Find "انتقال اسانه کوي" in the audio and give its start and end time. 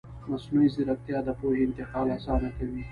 1.67-2.79